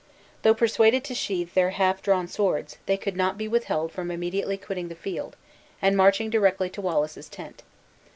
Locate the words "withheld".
3.47-3.91